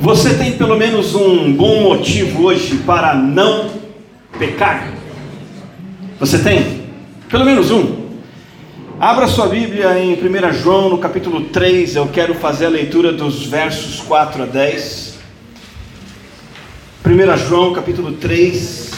[0.00, 3.70] Você tem pelo menos um bom motivo hoje para não
[4.38, 4.92] pecar?
[6.20, 6.84] Você tem?
[7.30, 8.06] Pelo menos um.
[9.00, 11.96] Abra sua Bíblia em 1 João, no capítulo 3.
[11.96, 15.18] Eu quero fazer a leitura dos versos 4 a 10.
[17.04, 18.90] 1 João, capítulo 3,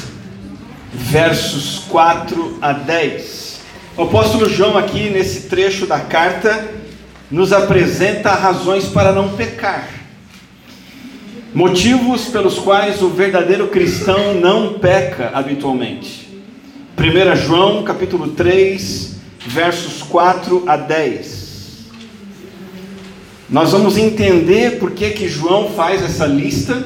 [0.93, 3.61] versos 4 a 10.
[3.97, 6.69] O apóstolo João, aqui nesse trecho da carta,
[7.31, 9.98] nos apresenta razões para não pecar.
[11.55, 16.29] Motivos pelos quais o verdadeiro cristão não peca habitualmente.
[16.99, 19.17] 1 João capítulo 3,
[19.47, 21.87] versos 4 a 10.
[23.49, 26.85] Nós vamos entender por que, que João faz essa lista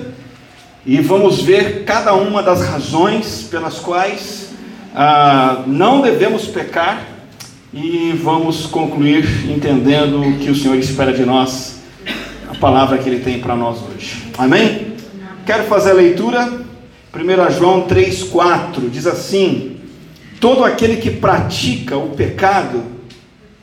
[0.86, 4.50] e vamos ver cada uma das razões pelas quais
[4.94, 7.04] ah, não devemos pecar
[7.74, 11.80] e vamos concluir entendendo o que o Senhor espera de nós,
[12.48, 14.21] a palavra que Ele tem para nós hoje.
[14.38, 14.96] Amém?
[15.44, 16.62] Quero fazer a leitura.
[17.14, 19.76] 1 João 3,4 diz assim:
[20.40, 22.82] Todo aquele que pratica o pecado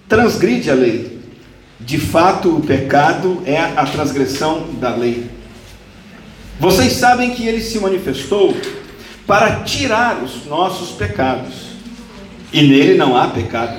[0.08, 1.20] transgride a lei.
[1.80, 5.30] De fato, o pecado é a transgressão da lei.
[6.60, 8.56] Vocês sabem que ele se manifestou
[9.26, 11.70] para tirar os nossos pecados,
[12.52, 13.78] e nele não há pecado.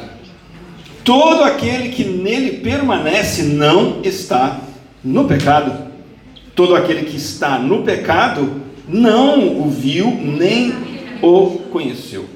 [1.04, 4.60] Todo aquele que nele permanece não está
[5.04, 5.89] no pecado.
[6.54, 10.74] Todo aquele que está no pecado não o viu nem
[11.22, 12.26] o conheceu.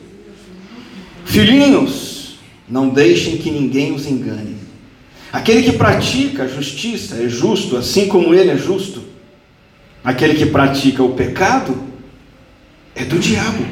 [1.24, 2.36] Filhinhos,
[2.68, 4.56] não deixem que ninguém os engane.
[5.32, 9.02] Aquele que pratica a justiça é justo, assim como ele é justo.
[10.04, 11.76] Aquele que pratica o pecado
[12.94, 13.64] é do diabo.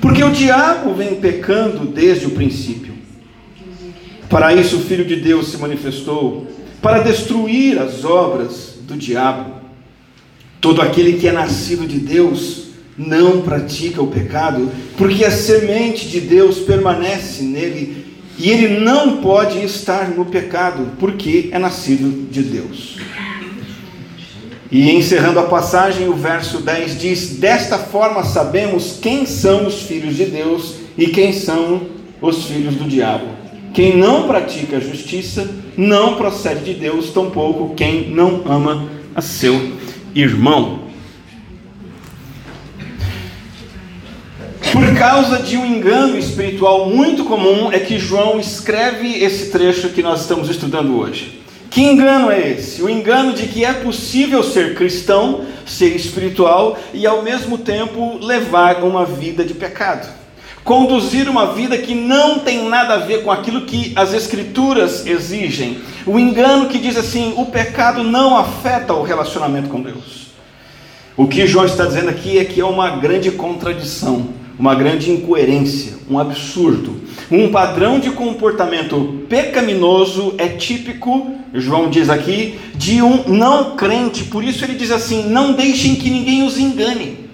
[0.00, 2.94] Porque o diabo vem pecando desde o princípio.
[4.30, 6.46] Para isso o Filho de Deus se manifestou
[6.80, 9.57] para destruir as obras do diabo.
[10.60, 16.20] Todo aquele que é nascido de Deus não pratica o pecado, porque a semente de
[16.20, 18.06] Deus permanece nele
[18.36, 22.96] e ele não pode estar no pecado, porque é nascido de Deus.
[24.70, 30.16] E encerrando a passagem, o verso 10 diz: Desta forma sabemos quem são os filhos
[30.16, 31.82] de Deus e quem são
[32.20, 33.26] os filhos do diabo.
[33.72, 39.72] Quem não pratica a justiça não procede de Deus, tampouco quem não ama a seu
[40.22, 40.88] irmão.
[44.72, 50.02] Por causa de um engano espiritual muito comum, é que João escreve esse trecho que
[50.02, 51.40] nós estamos estudando hoje.
[51.70, 52.82] Que engano é esse?
[52.82, 58.82] O engano de que é possível ser cristão, ser espiritual e ao mesmo tempo levar
[58.82, 60.17] uma vida de pecado.
[60.68, 65.78] Conduzir uma vida que não tem nada a ver com aquilo que as Escrituras exigem.
[66.04, 70.26] O engano que diz assim: o pecado não afeta o relacionamento com Deus.
[71.16, 75.94] O que João está dizendo aqui é que é uma grande contradição, uma grande incoerência,
[76.06, 77.00] um absurdo.
[77.30, 84.24] Um padrão de comportamento pecaminoso é típico, João diz aqui, de um não crente.
[84.24, 87.27] Por isso ele diz assim: não deixem que ninguém os engane.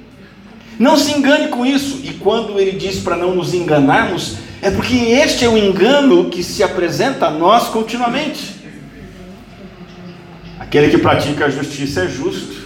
[0.79, 2.01] Não se engane com isso.
[2.03, 6.43] E quando ele diz para não nos enganarmos, é porque este é o engano que
[6.43, 8.55] se apresenta a nós continuamente.
[10.59, 12.65] Aquele que pratica a justiça é justo,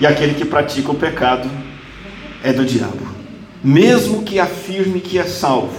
[0.00, 1.48] e aquele que pratica o pecado
[2.42, 3.08] é do diabo.
[3.62, 5.78] Mesmo que afirme que é salvo,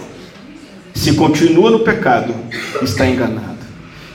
[0.94, 2.33] se continua no pecado,
[2.81, 3.57] está enganado.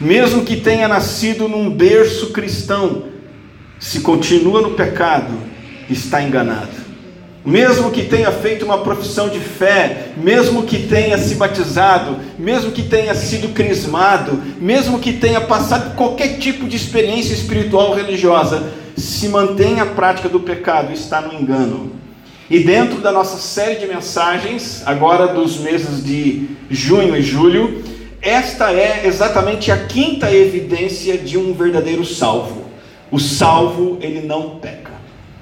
[0.01, 3.07] Mesmo que tenha nascido num berço cristão,
[3.79, 5.33] se continua no pecado,
[5.91, 6.86] está enganado
[7.47, 12.83] mesmo que tenha feito uma profissão de fé, mesmo que tenha se batizado, mesmo que
[12.83, 19.29] tenha sido crismado, mesmo que tenha passado qualquer tipo de experiência espiritual ou religiosa, se
[19.29, 21.93] mantém a prática do pecado, está no engano.
[22.51, 27.81] E dentro da nossa série de mensagens, agora dos meses de junho e julho,
[28.21, 32.65] esta é exatamente a quinta evidência de um verdadeiro salvo.
[33.09, 34.86] O salvo, ele não peca.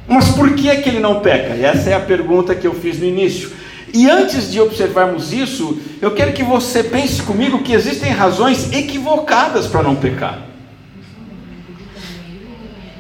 [0.06, 1.54] Mas por que é que ele não peca?
[1.54, 3.50] Essa é a pergunta que eu fiz no início.
[3.92, 9.66] E antes de observarmos isso, eu quero que você pense comigo que existem razões equivocadas
[9.66, 10.40] para não pecar.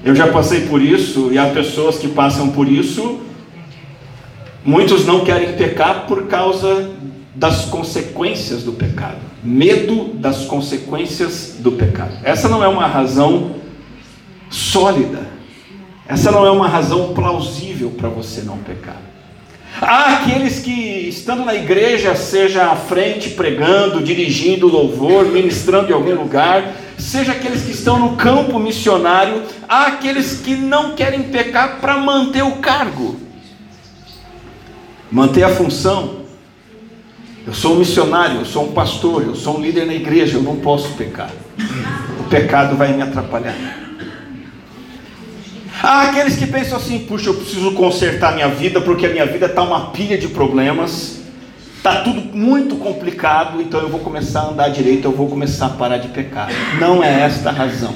[0.04, 3.20] Eu já passei por isso e há pessoas que passam por isso.
[4.64, 6.90] Muitos não querem pecar por causa
[7.34, 12.12] das consequências do pecado, medo das consequências do pecado.
[12.22, 13.56] Essa não é uma razão
[14.48, 15.33] sólida.
[16.06, 19.00] Essa não é uma razão plausível para você não pecar.
[19.80, 20.70] Há aqueles que,
[21.08, 27.62] estando na igreja, seja à frente pregando, dirigindo louvor, ministrando em algum lugar, seja aqueles
[27.62, 33.16] que estão no campo missionário, há aqueles que não querem pecar para manter o cargo,
[35.10, 36.22] manter a função.
[37.46, 40.42] Eu sou um missionário, eu sou um pastor, eu sou um líder na igreja, eu
[40.42, 41.30] não posso pecar.
[42.20, 43.83] O pecado vai me atrapalhar.
[45.86, 49.44] Há aqueles que pensam assim: puxa, eu preciso consertar minha vida porque a minha vida
[49.44, 51.18] está uma pilha de problemas,
[51.76, 55.68] está tudo muito complicado, então eu vou começar a andar direito, eu vou começar a
[55.68, 56.48] parar de pecar.
[56.80, 57.94] Não é esta a razão.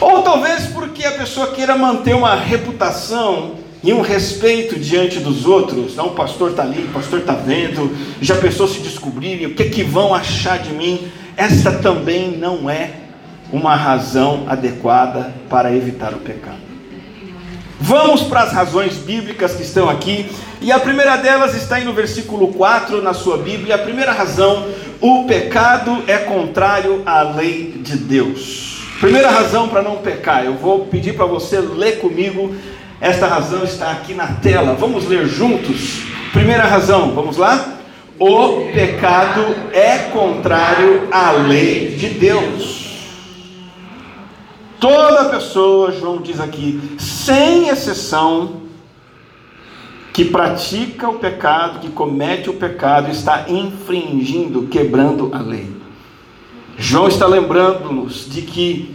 [0.00, 5.96] Ou talvez porque a pessoa queira manter uma reputação e um respeito diante dos outros.
[5.96, 9.64] Não, o pastor está ali, o pastor está vendo, já pensou se descobrirem, o que,
[9.64, 11.08] é que vão achar de mim?
[11.36, 13.03] Essa também não é
[13.54, 16.64] uma razão adequada para evitar o pecado.
[17.80, 20.30] Vamos para as razões bíblicas que estão aqui,
[20.60, 23.76] e a primeira delas está aí no versículo 4 na sua Bíblia.
[23.76, 24.66] A primeira razão,
[25.00, 28.82] o pecado é contrário à lei de Deus.
[29.00, 32.54] Primeira razão para não pecar, eu vou pedir para você ler comigo
[33.00, 34.74] esta razão está aqui na tela.
[34.74, 36.04] Vamos ler juntos?
[36.32, 37.76] Primeira razão, vamos lá?
[38.18, 42.73] O pecado é contrário à lei de Deus.
[44.84, 48.64] Toda pessoa, João diz aqui, sem exceção,
[50.12, 55.74] que pratica o pecado, que comete o pecado, está infringindo, quebrando a lei.
[56.76, 58.94] João está lembrando-nos de que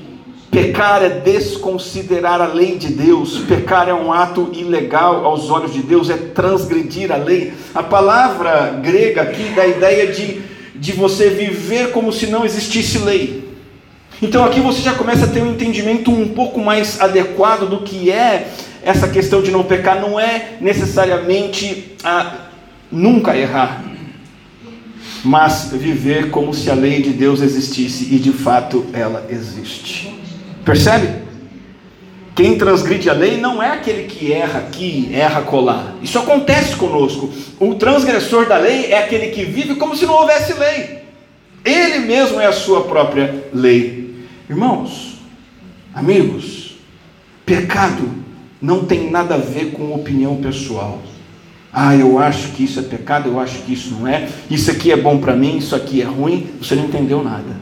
[0.52, 5.82] Pecar é desconsiderar a lei de Deus, pecar é um ato ilegal aos olhos de
[5.82, 7.54] Deus, é transgredir a lei.
[7.74, 10.42] A palavra grega aqui dá a ideia de,
[10.76, 13.49] de você viver como se não existisse lei.
[14.22, 18.12] Então aqui você já começa a ter um entendimento um pouco mais adequado do que
[18.12, 18.50] é
[18.84, 20.02] essa questão de não pecar.
[20.02, 22.48] Não é necessariamente a
[22.92, 23.84] nunca errar,
[25.24, 30.14] mas viver como se a lei de Deus existisse e de fato ela existe.
[30.66, 31.30] Percebe?
[32.36, 35.96] Quem transgride a lei não é aquele que erra aqui, erra colar.
[36.02, 37.30] Isso acontece conosco.
[37.60, 41.00] O transgressor da lei é aquele que vive como se não houvesse lei.
[41.66, 44.09] Ele mesmo é a sua própria lei.
[44.50, 45.20] Irmãos,
[45.94, 46.76] amigos,
[47.46, 48.10] pecado
[48.60, 51.00] não tem nada a ver com opinião pessoal.
[51.72, 54.28] Ah, eu acho que isso é pecado, eu acho que isso não é.
[54.50, 56.50] Isso aqui é bom para mim, isso aqui é ruim.
[56.60, 57.56] Você não entendeu nada.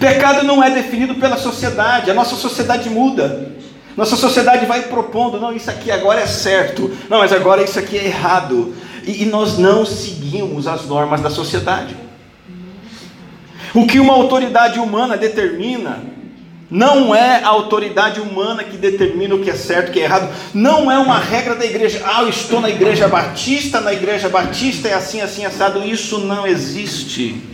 [0.00, 3.52] Pecado não é definido pela sociedade, a nossa sociedade muda.
[3.94, 7.98] Nossa sociedade vai propondo, não, isso aqui agora é certo, não, mas agora isso aqui
[7.98, 8.74] é errado.
[9.06, 11.94] E, e nós não seguimos as normas da sociedade.
[13.74, 16.02] O que uma autoridade humana determina,
[16.70, 20.04] não é a autoridade humana que determina o que é certo e o que é
[20.04, 20.32] errado.
[20.54, 22.02] Não é uma regra da igreja.
[22.04, 25.84] Ah, eu estou na igreja batista, na igreja batista é assim, assim, assado.
[25.84, 27.51] Isso não existe.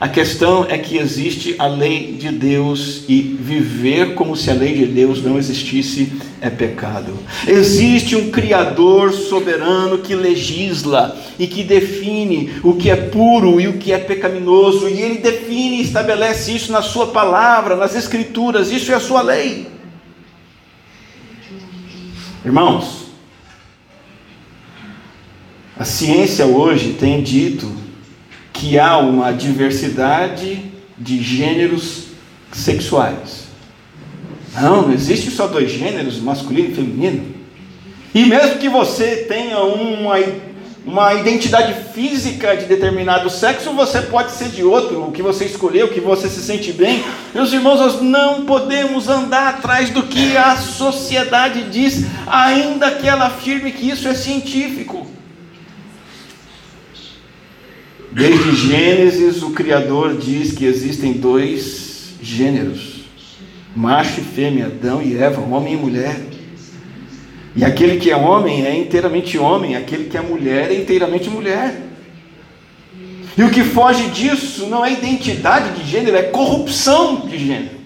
[0.00, 4.72] A questão é que existe a lei de Deus e viver como se a lei
[4.72, 7.18] de Deus não existisse é pecado.
[7.48, 13.72] Existe um Criador soberano que legisla e que define o que é puro e o
[13.72, 18.92] que é pecaminoso, e ele define e estabelece isso na Sua palavra, nas Escrituras, isso
[18.92, 19.66] é a Sua lei.
[22.44, 23.06] Irmãos,
[25.76, 27.87] a ciência hoje tem dito
[28.58, 30.64] que há uma diversidade
[30.98, 32.08] de gêneros
[32.52, 33.44] sexuais.
[34.52, 37.34] Não, não existe só dois gêneros, masculino e feminino.
[38.12, 40.16] E mesmo que você tenha uma,
[40.84, 45.86] uma identidade física de determinado sexo, você pode ser de outro, o que você escolheu,
[45.86, 47.04] o que você se sente bem.
[47.32, 53.26] Meus irmãos, nós não podemos andar atrás do que a sociedade diz, ainda que ela
[53.26, 55.06] afirme que isso é científico.
[58.10, 63.04] Desde Gênesis, o Criador diz que existem dois gêneros:
[63.76, 66.18] macho e fêmea, Adão e Eva, homem e mulher.
[67.54, 71.88] E aquele que é homem é inteiramente homem, aquele que é mulher é inteiramente mulher.
[73.36, 77.78] E o que foge disso não é identidade de gênero, é corrupção de gênero.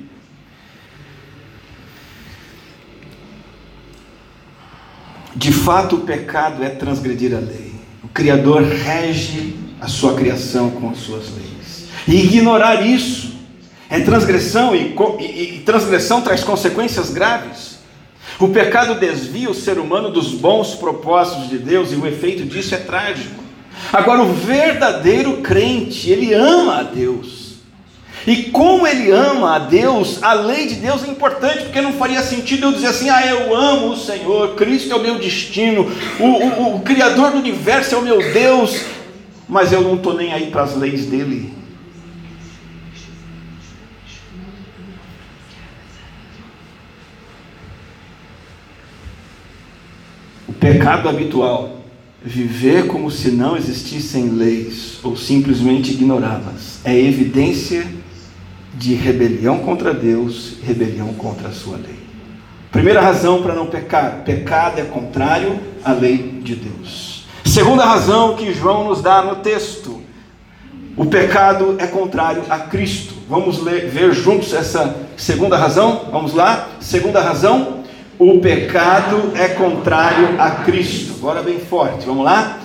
[5.34, 7.72] De fato, o pecado é transgredir a lei.
[8.02, 11.88] O Criador rege a sua criação com as suas leis.
[12.06, 13.32] E ignorar isso
[13.90, 17.78] é transgressão e, e, e transgressão traz consequências graves.
[18.38, 22.76] O pecado desvia o ser humano dos bons propósitos de Deus e o efeito disso
[22.76, 23.42] é trágico.
[23.92, 27.56] Agora, o verdadeiro crente, ele ama a Deus.
[28.24, 32.22] E como ele ama a Deus, a lei de Deus é importante, porque não faria
[32.22, 36.24] sentido eu dizer assim: ah, eu amo o Senhor, Cristo é o meu destino, o,
[36.24, 38.84] o, o Criador do universo é o meu Deus,
[39.48, 41.52] mas eu não estou nem aí para as leis dele.
[50.48, 51.82] O pecado habitual
[52.24, 57.84] viver como se não existissem leis ou simplesmente ignorá-las é evidência
[58.74, 62.00] de rebelião contra Deus, rebelião contra a sua lei.
[62.70, 67.11] Primeira razão para não pecar: pecado é contrário à lei de Deus.
[67.44, 70.00] Segunda razão que João nos dá no texto:
[70.96, 73.14] o pecado é contrário a Cristo.
[73.28, 76.08] Vamos ler, ver juntos essa segunda razão?
[76.10, 76.68] Vamos lá?
[76.80, 77.84] Segunda razão:
[78.18, 81.14] o pecado é contrário a Cristo.
[81.18, 82.58] Agora bem forte, vamos lá?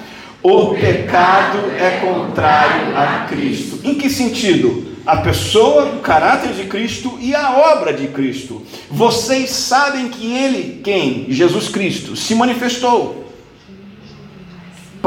[0.44, 3.80] O pecado é contrário a Cristo.
[3.84, 4.88] Em que sentido?
[5.08, 8.62] a pessoa, o caráter de Cristo e a obra de Cristo.
[8.92, 11.28] Vocês sabem que ele, quem?
[11.30, 13.27] Jesus Cristo, se manifestou.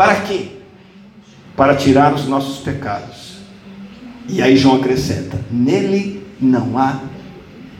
[0.00, 0.46] Para quê?
[1.54, 3.34] Para tirar os nossos pecados.
[4.26, 7.00] E aí João acrescenta: nele não há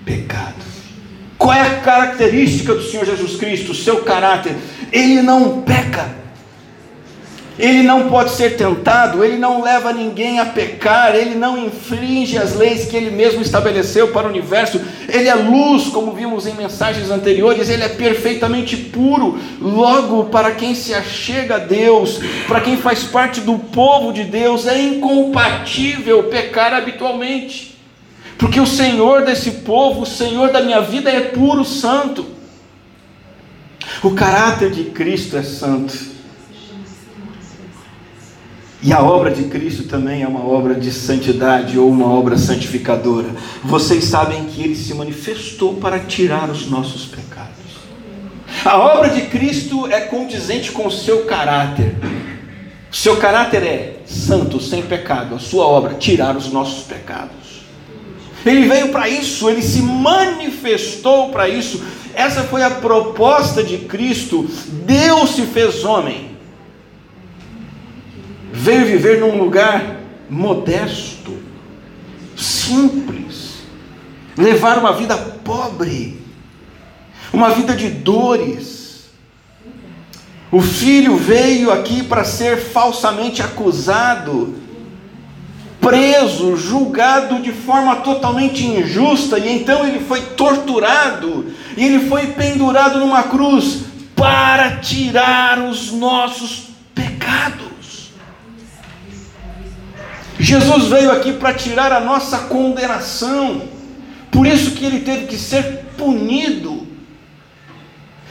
[0.05, 0.62] pecado.
[1.39, 3.73] Qual é a característica do Senhor Jesus Cristo?
[3.73, 4.55] O seu caráter.
[4.93, 6.21] Ele não peca
[7.61, 12.55] ele não pode ser tentado, ele não leva ninguém a pecar, ele não infringe as
[12.55, 14.81] leis que ele mesmo estabeleceu para o universo,
[15.12, 19.38] ele é luz, como vimos em mensagens anteriores, ele é perfeitamente puro.
[19.61, 24.67] Logo, para quem se achega a Deus, para quem faz parte do povo de Deus,
[24.67, 27.79] é incompatível pecar habitualmente,
[28.38, 32.26] porque o Senhor desse povo, o Senhor da minha vida é puro, santo.
[34.02, 36.10] O caráter de Cristo é santo.
[38.83, 43.29] E a obra de Cristo também é uma obra de santidade ou uma obra santificadora.
[43.63, 47.51] Vocês sabem que ele se manifestou para tirar os nossos pecados.
[48.65, 51.95] A obra de Cristo é condizente com o seu caráter.
[52.91, 55.35] O seu caráter é santo, sem pecado.
[55.35, 57.61] A sua obra, tirar os nossos pecados.
[58.47, 61.85] Ele veio para isso, ele se manifestou para isso.
[62.15, 64.49] Essa foi a proposta de Cristo.
[64.87, 66.30] Deus se fez homem
[68.61, 69.97] veio viver num lugar
[70.29, 71.35] modesto,
[72.37, 73.62] simples,
[74.37, 76.21] levar uma vida pobre,
[77.33, 79.09] uma vida de dores.
[80.52, 84.57] O filho veio aqui para ser falsamente acusado,
[85.81, 91.47] preso, julgado de forma totalmente injusta, e então ele foi torturado,
[91.79, 96.70] e ele foi pendurado numa cruz para tirar os nossos
[100.40, 103.61] Jesus veio aqui para tirar a nossa condenação.
[104.30, 106.88] Por isso que ele teve que ser punido.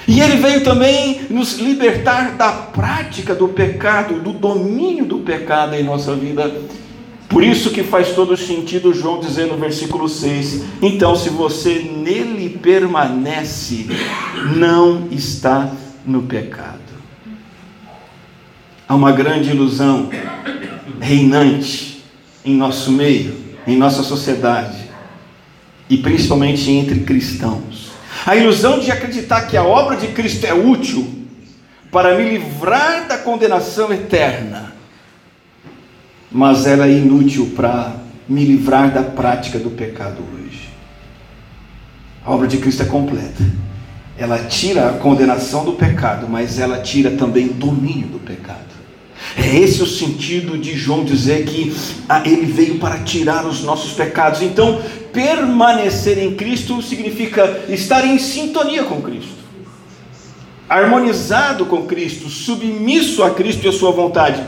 [0.08, 5.84] E ele veio também nos libertar da prática do pecado, do domínio do pecado em
[5.84, 6.52] nossa vida.
[7.28, 12.50] Por isso que faz todo sentido João dizer no versículo 6: Então, se você nele
[12.50, 13.86] permanece,
[14.58, 15.72] não está
[16.04, 16.80] no pecado.
[18.88, 20.10] Há uma grande ilusão
[21.00, 21.99] reinante
[22.44, 23.36] em nosso meio,
[23.68, 24.90] em nossa sociedade,
[25.90, 27.90] e principalmente entre cristãos.
[28.26, 31.08] A ilusão de acreditar que a obra de Cristo é útil
[31.92, 34.74] para me livrar da condenação eterna,
[36.32, 37.96] mas ela é inútil para
[38.28, 40.70] me livrar da prática do pecado hoje.
[42.24, 43.44] A obra de Cristo é completa.
[44.18, 48.69] Ela tira a condenação do pecado, mas ela tira também o domínio do pecado.
[49.38, 51.76] É esse o sentido de João dizer que
[52.08, 54.42] ah, ele veio para tirar os nossos pecados.
[54.42, 54.82] Então,
[55.14, 59.38] permanecer em Cristo significa estar em sintonia com Cristo,
[60.68, 64.42] harmonizado com Cristo, submisso a Cristo e a sua vontade.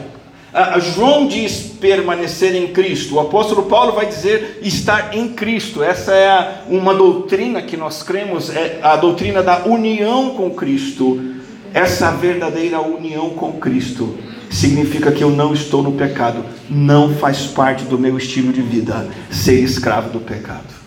[0.54, 5.82] Ah, João diz permanecer em Cristo, o apóstolo Paulo vai dizer estar em Cristo.
[5.82, 11.36] Essa é uma doutrina que nós cremos, é a doutrina da união com Cristo.
[11.74, 14.18] Essa verdadeira união com Cristo
[14.52, 16.44] significa que eu não estou no pecado.
[16.70, 20.82] Não faz parte do meu estilo de vida ser escravo do pecado.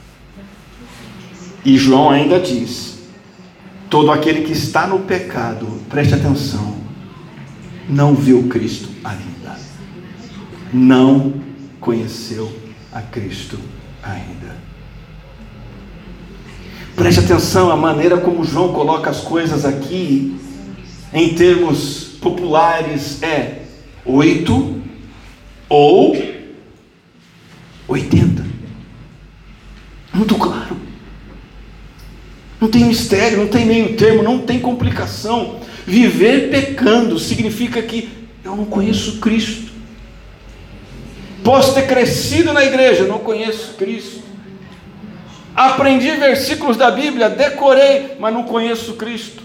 [1.65, 2.99] E João ainda diz:
[3.89, 6.77] todo aquele que está no pecado, preste atenção,
[7.89, 9.59] não viu Cristo ainda.
[10.73, 11.35] Não
[11.81, 12.53] conheceu
[12.93, 13.59] a Cristo
[14.03, 14.63] ainda.
[16.95, 20.37] Preste atenção à maneira como João coloca as coisas aqui,
[21.13, 23.59] em termos populares é
[24.05, 24.83] 8
[25.69, 26.17] ou
[27.87, 28.45] 80.
[30.15, 30.77] Muito claro.
[32.59, 35.61] Não tem mistério, não tem meio termo, não tem complicação.
[35.87, 38.09] Viver pecando significa que
[38.43, 39.71] eu não conheço Cristo.
[41.43, 44.23] Posso ter crescido na igreja, não conheço Cristo.
[45.55, 49.44] Aprendi versículos da Bíblia, decorei, mas não conheço Cristo.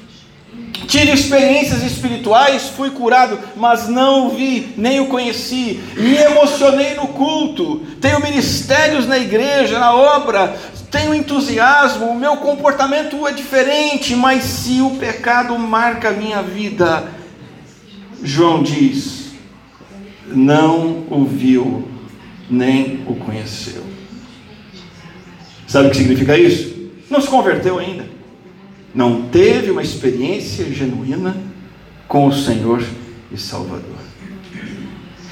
[0.90, 5.80] Tive experiências espirituais, fui curado, mas não o vi, nem o conheci.
[5.96, 10.58] Me emocionei no culto, tenho ministérios na igreja, na obra,
[10.90, 17.04] tenho entusiasmo, o meu comportamento é diferente, mas se o pecado marca a minha vida,
[18.24, 19.34] João diz,
[20.26, 21.88] não o viu,
[22.50, 23.84] nem o conheceu.
[25.68, 26.90] Sabe o que significa isso?
[27.12, 28.19] Não se converteu ainda.
[28.94, 31.38] Não teve uma experiência genuína
[32.08, 32.84] com o Senhor
[33.32, 34.00] e Salvador.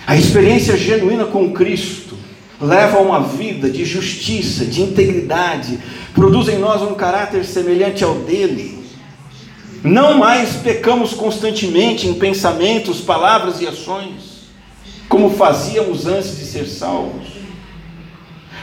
[0.05, 2.15] A experiência genuína com Cristo
[2.61, 5.79] leva a uma vida de justiça, de integridade,
[6.13, 8.77] produz em nós um caráter semelhante ao dele.
[9.83, 14.47] Não mais pecamos constantemente em pensamentos, palavras e ações,
[15.07, 17.36] como fazíamos antes de ser salvos.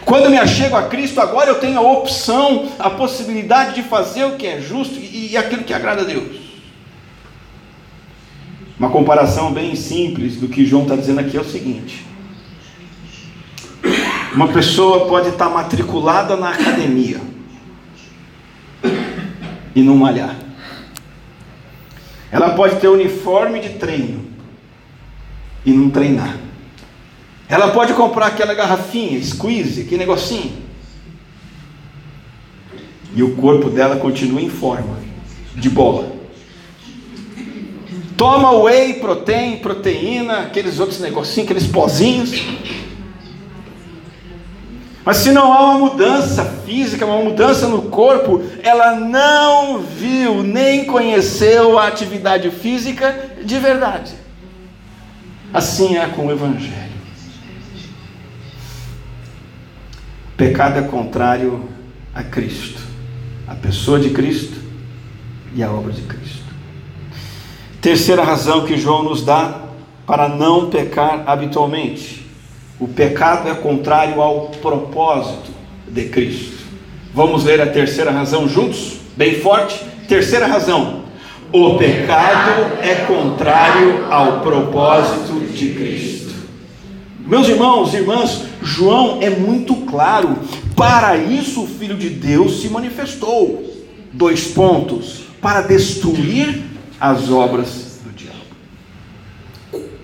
[0.04, 4.36] Quando me achego a Cristo, agora eu tenho a opção, a possibilidade de fazer o
[4.36, 6.44] que é justo e, e aquilo que agrada a Deus.
[8.78, 12.04] Uma comparação bem simples do que João está dizendo aqui é o seguinte:
[14.34, 17.20] uma pessoa pode estar matriculada na academia
[19.74, 20.36] e não malhar.
[22.30, 24.26] Ela pode ter uniforme de treino
[25.64, 26.36] e não treinar.
[27.48, 30.52] Ela pode comprar aquela garrafinha, squeeze, aquele negocinho.
[33.14, 34.98] E o corpo dela continua em forma
[35.54, 36.12] de bola.
[38.16, 42.32] Toma whey, protein, proteína, aqueles outros negocinhos, aqueles pozinhos.
[45.04, 50.86] Mas se não há uma mudança física, uma mudança no corpo, ela não viu nem
[50.86, 54.14] conheceu a atividade física de verdade.
[55.52, 56.83] Assim é com o Evangelho.
[60.36, 61.68] Pecado é contrário
[62.14, 62.80] a Cristo,
[63.46, 64.56] a pessoa de Cristo
[65.54, 66.44] e a obra de Cristo.
[67.80, 69.62] Terceira razão que João nos dá
[70.06, 72.24] para não pecar habitualmente
[72.78, 75.52] o pecado é contrário ao propósito
[75.88, 76.64] de Cristo.
[77.14, 78.98] Vamos ler a terceira razão juntos?
[79.16, 79.80] Bem forte.
[80.08, 81.04] Terceira razão.
[81.52, 86.34] O pecado é contrário ao propósito de Cristo.
[87.20, 90.38] Meus irmãos e irmãs, João é muito claro.
[90.74, 93.62] Para isso o Filho de Deus se manifestou.
[94.12, 95.24] Dois pontos.
[95.40, 96.64] Para destruir
[96.98, 98.38] as obras do diabo.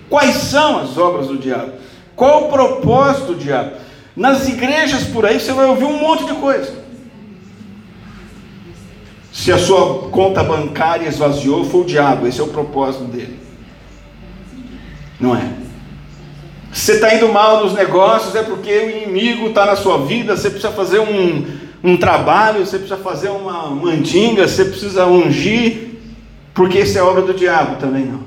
[0.07, 1.73] Quais são as obras do diabo?
[2.15, 3.71] Qual o propósito do diabo?
[4.15, 6.81] Nas igrejas por aí você vai ouvir um monte de coisa.
[9.33, 13.39] Se a sua conta bancária esvaziou, foi o diabo, esse é o propósito dele.
[15.19, 15.60] Não é?
[16.71, 20.49] Você está indo mal nos negócios, é porque o inimigo está na sua vida, você
[20.49, 21.45] precisa fazer um,
[21.83, 25.99] um trabalho, você precisa fazer uma mandinga, você precisa ungir,
[26.53, 28.21] porque isso é obra do diabo também não.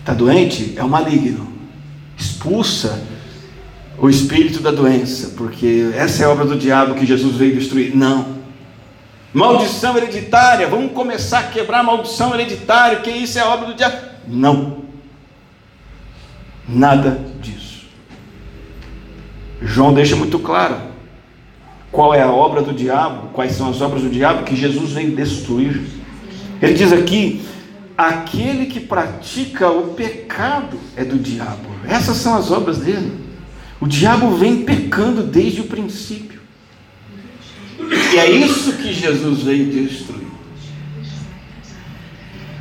[0.00, 0.74] Está doente?
[0.76, 1.46] É o maligno.
[2.18, 3.00] Expulsa
[3.96, 7.94] o espírito da doença, porque essa é obra do diabo que Jesus veio destruir.
[7.94, 8.40] Não.
[9.32, 13.96] Maldição hereditária, vamos começar a quebrar a maldição hereditária, que isso é obra do diabo.
[14.26, 14.79] Não.
[16.72, 17.86] Nada disso.
[19.60, 20.76] João deixa muito claro
[21.90, 25.14] qual é a obra do diabo, quais são as obras do diabo que Jesus veio
[25.14, 25.82] destruir.
[26.62, 27.42] Ele diz aqui
[27.98, 31.68] aquele que pratica o pecado é do diabo.
[31.86, 33.12] Essas são as obras dele.
[33.80, 36.40] O diabo vem pecando desde o princípio.
[37.78, 40.28] E é isso que Jesus veio destruir.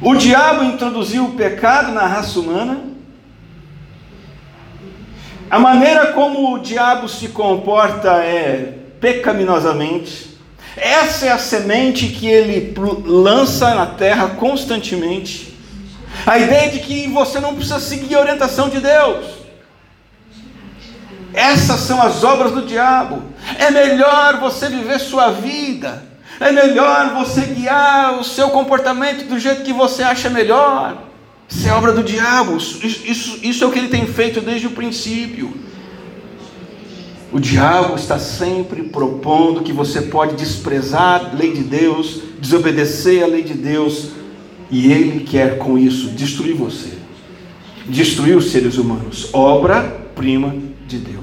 [0.01, 2.88] O diabo introduziu o pecado na raça humana.
[5.49, 10.37] A maneira como o diabo se comporta é pecaminosamente.
[10.77, 12.73] Essa é a semente que ele
[13.05, 15.57] lança na terra constantemente.
[16.25, 19.25] A ideia de que você não precisa seguir a orientação de Deus.
[21.33, 23.23] Essas são as obras do diabo.
[23.57, 26.03] É melhor você viver sua vida.
[26.39, 31.08] É melhor você guiar o seu comportamento do jeito que você acha melhor.
[31.49, 32.57] Isso é obra do diabo.
[32.57, 35.51] Isso, isso, isso é o que ele tem feito desde o princípio.
[37.31, 43.27] O diabo está sempre propondo que você pode desprezar a lei de Deus, desobedecer a
[43.27, 44.09] lei de Deus,
[44.71, 46.89] e ele quer com isso destruir você,
[47.85, 50.55] destruir os seres humanos, obra-prima
[50.87, 51.19] de Deus.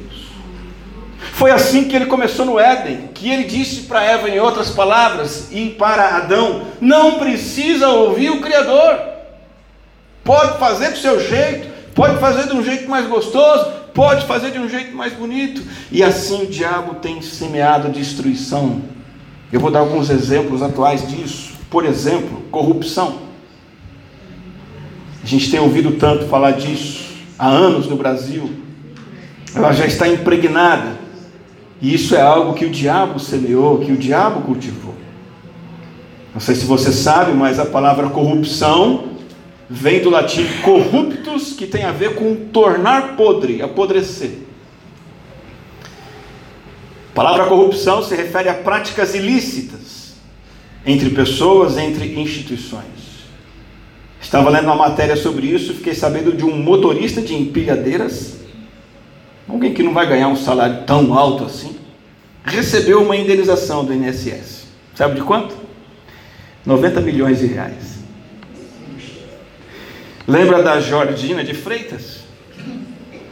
[1.33, 5.49] Foi assim que ele começou no Éden, que ele disse para Eva, em outras palavras,
[5.51, 9.16] e para Adão: não precisa ouvir o Criador,
[10.27, 14.59] pode fazer do seu jeito, pode fazer de um jeito mais gostoso, pode fazer de
[14.59, 18.83] um jeito mais bonito, e assim o diabo tem semeado destruição.
[19.53, 21.55] Eu vou dar alguns exemplos atuais disso.
[21.71, 23.21] Por exemplo, corrupção.
[25.23, 27.05] A gente tem ouvido tanto falar disso
[27.39, 28.51] há anos no Brasil.
[29.55, 30.97] Ela já está impregnada
[31.81, 34.95] e isso é algo que o diabo semeou, que o diabo cultivou.
[36.35, 39.16] Não sei se você sabe, mas a palavra corrupção
[39.69, 44.31] vem do latim corruptus, que tem a ver com tornar podre, apodrecer.
[47.11, 50.15] A palavra corrupção se refere a práticas ilícitas
[50.85, 52.85] entre pessoas, entre instituições.
[54.21, 58.37] Estava lendo uma matéria sobre isso, fiquei sabendo de um motorista de empilhadeiras
[59.49, 61.77] alguém que não vai ganhar um salário tão alto assim,
[62.45, 64.67] recebeu uma indenização do INSS.
[64.95, 65.55] Sabe de quanto?
[66.65, 67.96] 90 milhões de reais.
[70.27, 72.21] Lembra da Jordina de Freitas?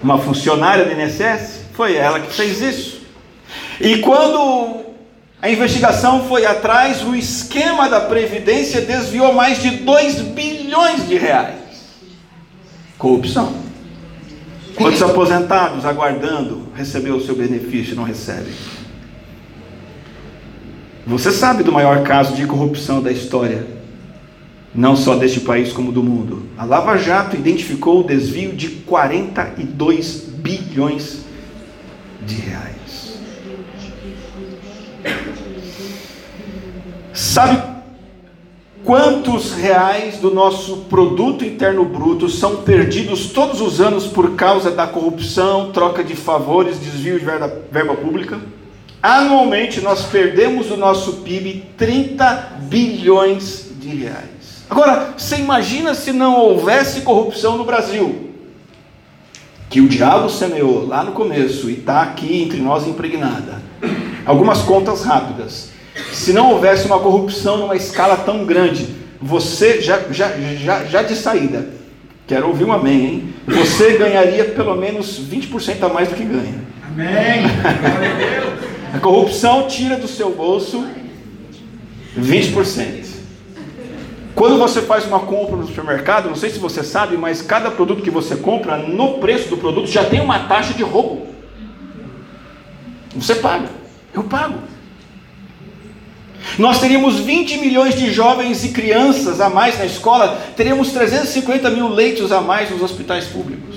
[0.02, 1.64] Uma funcionária do INSS?
[1.72, 3.02] Foi ela que fez isso.
[3.80, 4.84] E quando
[5.42, 11.56] a investigação foi atrás, o esquema da Previdência desviou mais de 2 bilhões de reais.
[12.96, 13.52] Corrupção.
[14.76, 18.52] Quantos aposentados aguardando receber o seu benefício não recebem?
[21.06, 23.66] Você sabe do maior caso de corrupção da história,
[24.74, 26.48] não só deste país como do mundo.
[26.58, 31.24] A Lava Jato identificou o desvio de 42 bilhões
[32.26, 33.18] de reais.
[37.12, 37.74] Sabe
[38.84, 44.86] Quantos reais do nosso produto interno bruto são perdidos todos os anos por causa da
[44.86, 48.38] corrupção, troca de favores, desvio de verba, verba pública?
[49.02, 54.33] Anualmente nós perdemos do nosso PIB 30 bilhões de reais.
[54.68, 58.30] Agora, você imagina se não houvesse corrupção no Brasil?
[59.68, 63.62] Que o diabo semeou lá no começo e está aqui entre nós impregnada.
[64.24, 65.70] Algumas contas rápidas.
[66.12, 68.88] Se não houvesse uma corrupção numa escala tão grande,
[69.20, 71.70] você já, já, já, já de saída,
[72.26, 73.34] quero ouvir um amém, hein?
[73.46, 76.62] Você ganharia pelo menos 20% a mais do que ganha.
[76.86, 77.44] Amém.
[78.92, 80.84] a corrupção tira do seu bolso
[82.18, 83.04] 20%.
[84.34, 88.02] Quando você faz uma compra no supermercado, não sei se você sabe, mas cada produto
[88.02, 91.28] que você compra, no preço do produto já tem uma taxa de roubo.
[93.14, 93.68] Você paga.
[94.12, 94.58] Eu pago.
[96.58, 101.88] Nós teríamos 20 milhões de jovens e crianças a mais na escola, teríamos 350 mil
[101.88, 103.74] leitos a mais nos hospitais públicos.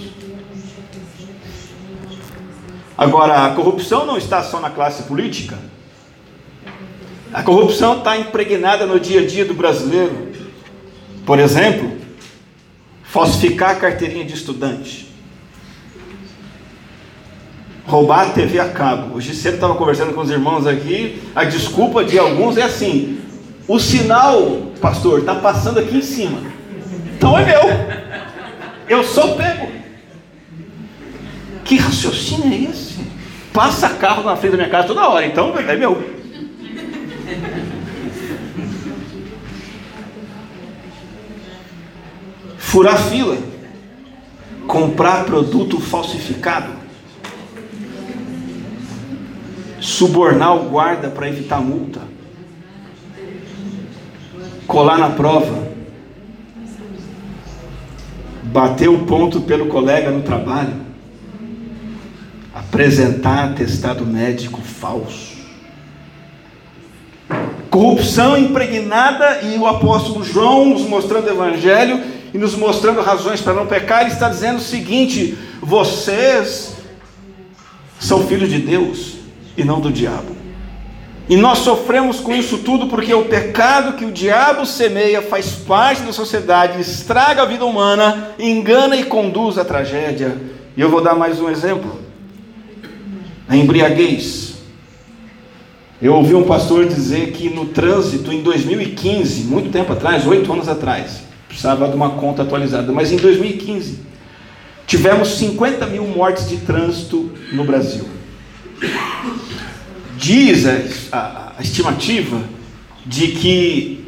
[2.98, 5.58] Agora, a corrupção não está só na classe política.
[7.32, 10.27] A corrupção está impregnada no dia a dia do brasileiro.
[11.28, 11.92] Por exemplo,
[13.04, 15.08] falsificar a carteirinha de estudante
[17.86, 19.16] roubar a TV a cabo.
[19.16, 23.20] Hoje cedo estava conversando com os irmãos aqui, a desculpa de alguns é assim:
[23.68, 26.40] o sinal, pastor, está passando aqui em cima,
[27.18, 27.62] então é meu,
[28.88, 29.68] eu sou pego.
[31.66, 33.00] Que raciocínio é esse?
[33.52, 36.17] Passa carro na frente da minha casa toda hora, então é meu.
[42.68, 43.38] Furar fila,
[44.68, 46.70] comprar produto falsificado.
[49.80, 52.02] Subornar o guarda para evitar multa,
[54.68, 55.70] colar na prova,
[58.44, 60.76] bater o ponto pelo colega no trabalho,
[62.54, 65.38] apresentar atestado médico falso.
[67.70, 73.54] Corrupção impregnada e o apóstolo João nos mostrando o evangelho e nos mostrando razões para
[73.54, 76.76] não pecar, ele está dizendo o seguinte: vocês
[78.00, 79.18] são filhos de Deus,
[79.56, 80.36] e não do diabo.
[81.30, 86.04] E nós sofremos com isso tudo porque o pecado que o diabo semeia faz parte
[86.04, 90.38] da sociedade, estraga a vida humana, engana e conduz à tragédia.
[90.76, 92.00] E eu vou dar mais um exemplo:
[93.48, 94.56] a embriaguez.
[96.02, 100.70] Eu ouvi um pastor dizer que no trânsito em 2015, muito tempo atrás, oito anos
[100.70, 101.27] atrás,
[101.58, 103.98] precisava de uma conta atualizada, mas em 2015,
[104.86, 108.08] tivemos 50 mil mortes de trânsito no Brasil.
[110.16, 110.68] Diz
[111.12, 112.44] a, a, estimativa
[113.04, 114.06] de que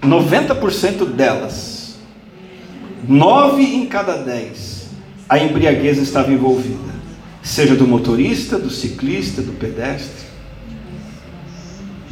[0.00, 1.98] 90% delas,
[3.08, 4.90] 9 em cada 10,
[5.28, 6.94] a embriaguez estava envolvida.
[7.42, 10.26] seja do motorista, do ciclista, do pedestre.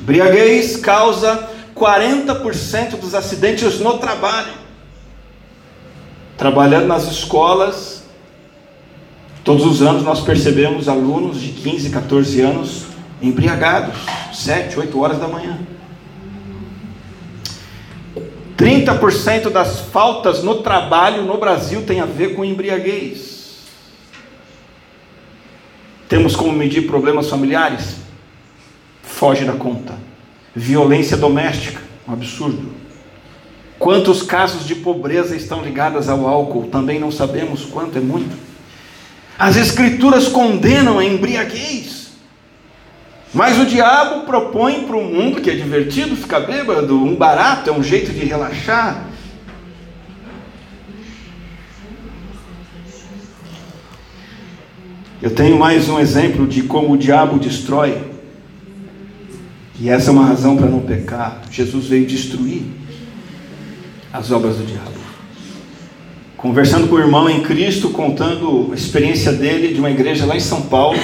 [0.01, 4.53] Embriaguez causa 40% dos acidentes no trabalho.
[6.37, 8.05] Trabalhando nas escolas,
[9.43, 12.85] todos os anos nós percebemos alunos de 15, 14 anos
[13.21, 13.97] embriagados,
[14.33, 15.59] 7, 8 horas da manhã.
[18.57, 23.35] 30% das faltas no trabalho no Brasil tem a ver com embriaguez.
[26.09, 27.97] Temos como medir problemas familiares?
[29.03, 29.95] Foge da conta.
[30.55, 32.73] Violência doméstica, um absurdo.
[33.79, 36.69] Quantos casos de pobreza estão ligados ao álcool?
[36.69, 38.37] Também não sabemos quanto, é muito.
[39.39, 42.13] As escrituras condenam a embriaguez.
[43.35, 47.73] Mas o diabo propõe para o mundo que é divertido ficar bêbado, um barato, é
[47.73, 49.09] um jeito de relaxar.
[55.21, 58.14] Eu tenho mais um exemplo de como o diabo destrói.
[59.81, 61.43] E essa é uma razão para não pecar.
[61.51, 62.63] Jesus veio destruir
[64.13, 64.93] as obras do diabo.
[66.37, 70.41] Conversando com o irmão em Cristo, contando a experiência dele de uma igreja lá em
[70.41, 70.99] São Paulo.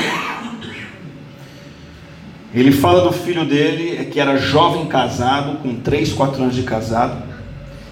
[2.55, 6.63] Ele fala do filho dele, é que era jovem casado, com 3, 4 anos de
[6.63, 7.23] casado.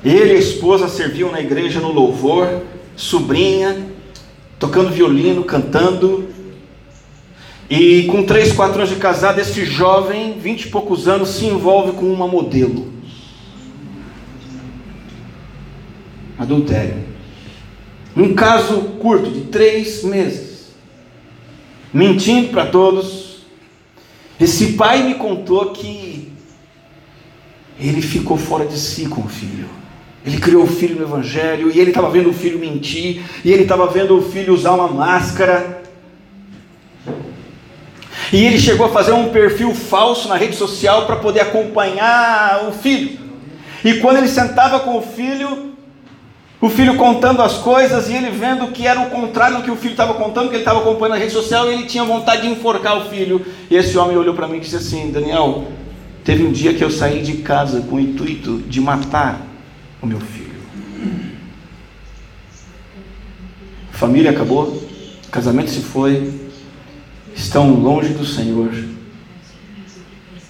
[0.05, 2.63] Ele e a esposa serviam na igreja no louvor,
[2.95, 3.77] sobrinha,
[4.59, 6.28] tocando violino, cantando.
[7.71, 11.93] E com 3, 4 anos de casado, esse jovem, 20 e poucos anos, se envolve
[11.93, 12.93] com uma modelo.
[16.39, 17.05] Adultério.
[18.17, 20.71] Um caso curto, de três meses.
[21.93, 23.43] Mentindo para todos,
[24.41, 26.33] esse pai me contou que
[27.79, 29.69] ele ficou fora de si com o filho.
[30.25, 33.63] Ele criou o filho no Evangelho e ele estava vendo o filho mentir, e ele
[33.63, 35.78] estava vendo o filho usar uma máscara.
[38.33, 42.73] E ele chegou a fazer um perfil falso na rede social para poder acompanhar o
[42.73, 43.19] filho.
[43.85, 45.75] E quando ele sentava com o filho,
[46.61, 49.77] o filho contando as coisas e ele vendo que era o contrário do que o
[49.77, 52.49] filho estava contando, que ele estava acompanhando na rede social e ele tinha vontade de
[52.49, 53.45] enforcar o filho.
[53.71, 55.69] E esse homem olhou para mim e disse assim: Daniel,
[56.25, 59.41] teve um dia que eu saí de casa com o intuito de matar
[60.03, 60.49] o meu filho.
[63.99, 64.81] família acabou,
[65.29, 66.48] casamento se foi,
[67.39, 68.73] estão longe do Senhor.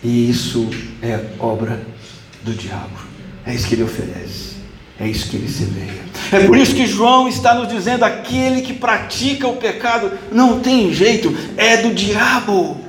[0.03, 0.69] E isso
[1.03, 1.81] é obra
[2.43, 2.99] do diabo.
[3.45, 4.57] É isso que ele oferece.
[4.99, 6.03] É isso que ele semeia.
[6.33, 10.93] É por isso que João está nos dizendo: aquele que pratica o pecado não tem
[10.93, 12.85] jeito, é do diabo.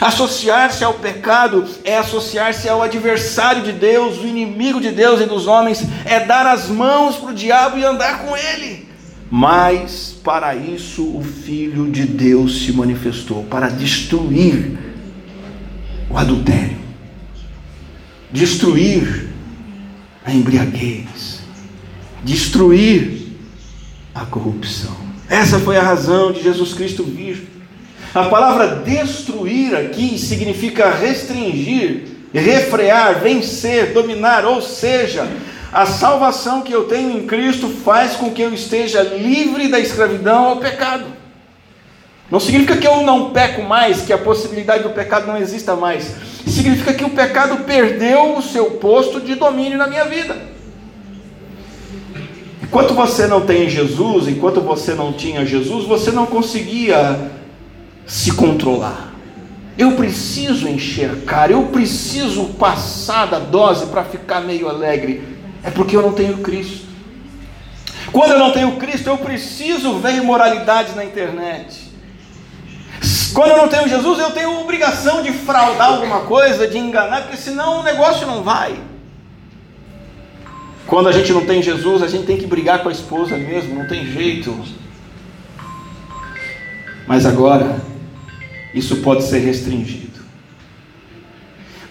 [0.00, 5.46] Associar-se ao pecado é associar-se ao adversário de Deus, o inimigo de Deus e dos
[5.46, 8.85] homens, é dar as mãos para o diabo e andar com ele.
[9.30, 14.78] Mas para isso o Filho de Deus se manifestou para destruir
[16.08, 16.78] o adultério,
[18.30, 19.28] destruir
[20.24, 21.40] a embriaguez,
[22.22, 23.32] destruir
[24.14, 24.96] a corrupção.
[25.28, 27.48] Essa foi a razão de Jesus Cristo vir.
[28.14, 35.28] A palavra destruir aqui significa restringir, refrear, vencer, dominar, ou seja,
[35.72, 40.46] a salvação que eu tenho em Cristo faz com que eu esteja livre da escravidão
[40.46, 41.04] ao pecado.
[42.30, 46.14] Não significa que eu não peco mais, que a possibilidade do pecado não exista mais.
[46.46, 50.36] Significa que o pecado perdeu o seu posto de domínio na minha vida.
[52.62, 57.30] Enquanto você não tem Jesus, enquanto você não tinha Jesus, você não conseguia
[58.04, 59.14] se controlar.
[59.78, 65.35] Eu preciso enxergar, eu preciso passar da dose para ficar meio alegre.
[65.66, 66.86] É porque eu não tenho Cristo.
[68.12, 71.90] Quando eu não tenho Cristo, eu preciso ver imoralidade na internet.
[73.34, 77.36] Quando eu não tenho Jesus, eu tenho obrigação de fraudar alguma coisa, de enganar, porque
[77.36, 78.80] senão o negócio não vai.
[80.86, 83.74] Quando a gente não tem Jesus, a gente tem que brigar com a esposa mesmo,
[83.74, 84.56] não tem jeito.
[87.08, 87.80] Mas agora,
[88.72, 90.05] isso pode ser restringido.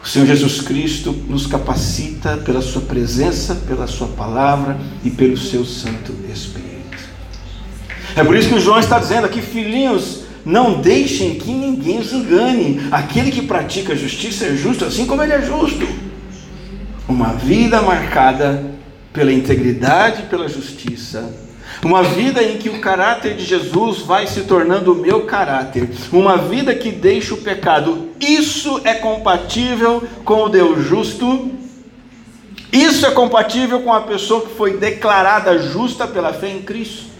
[0.05, 5.65] O Senhor Jesus Cristo nos capacita pela Sua presença, pela Sua palavra e pelo Seu
[5.65, 6.99] Santo Espírito.
[8.15, 12.13] É por isso que o João está dizendo aqui, filhinhos, não deixem que ninguém os
[12.13, 12.87] engane.
[12.91, 15.87] Aquele que pratica justiça é justo, assim como ele é justo.
[17.09, 18.63] Uma vida marcada
[19.11, 21.33] pela integridade e pela justiça.
[21.83, 25.89] Uma vida em que o caráter de Jesus vai se tornando o meu caráter.
[26.11, 28.09] Uma vida que deixa o pecado.
[28.19, 31.51] Isso é compatível com o Deus justo.
[32.71, 37.15] Isso é compatível com a pessoa que foi declarada justa pela fé em Cristo.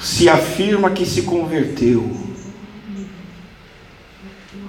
[0.00, 2.10] se afirma que se converteu,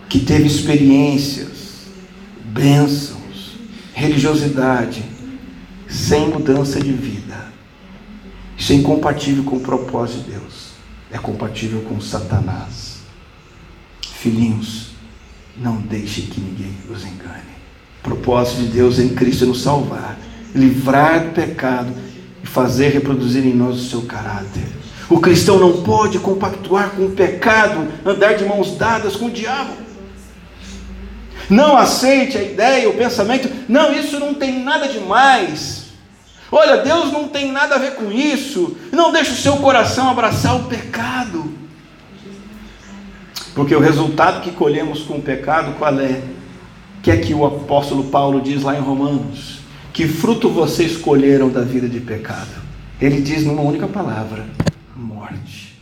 [0.10, 1.88] que teve experiências,
[2.44, 3.56] bênçãos,
[3.94, 5.04] religiosidade,
[5.92, 7.52] sem mudança de vida,
[8.58, 10.72] isso é incompatível com o propósito de Deus,
[11.12, 13.00] é compatível com Satanás.
[14.14, 14.92] Filhinhos,
[15.58, 17.52] não deixem que ninguém os engane.
[18.00, 20.18] O propósito de Deus em Cristo é nos salvar,
[20.56, 21.92] livrar do pecado
[22.44, 24.68] e fazer reproduzir em nós o seu caráter.
[25.10, 29.74] O cristão não pode compactuar com o pecado, andar de mãos dadas com o diabo.
[31.50, 35.81] Não aceite a ideia, o pensamento, não, isso não tem nada de mais.
[36.52, 38.76] Olha, Deus não tem nada a ver com isso.
[38.92, 41.54] Não deixe o seu coração abraçar o pecado.
[43.56, 46.22] Porque o resultado que colhemos com o pecado, qual é?
[47.02, 49.60] Que é que o apóstolo Paulo diz lá em Romanos:
[49.94, 52.62] Que fruto vocês colheram da vida de pecado?
[53.00, 54.46] Ele diz numa única palavra:
[54.96, 55.80] morte.